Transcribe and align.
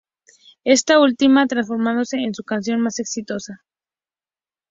Esta 0.63 0.99
ultima 0.99 1.45
transformándose 1.45 2.17
en 2.17 2.33
su 2.33 2.41
canción 2.43 2.79
más 2.81 2.97
exitosa. 2.97 3.61